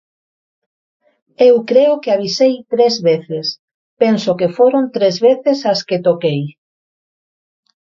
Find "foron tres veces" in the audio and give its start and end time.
4.57-5.59